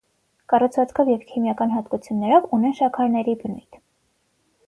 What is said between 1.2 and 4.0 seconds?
քիմիական հատկություններով ունեն շաքարների բնույթ։